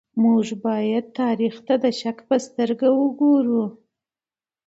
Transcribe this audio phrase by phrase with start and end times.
[0.23, 3.63] موږ بايد تاريخ ته د شک په سترګه وګورو.